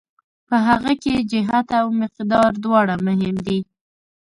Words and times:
په 0.47 0.55
هغه 0.67 0.91
کې 1.01 1.13
جهت 1.31 1.67
او 1.81 1.87
مقدار 2.01 2.51
دواړه 2.63 2.95
مهم 3.07 3.35
دي. 3.47 3.59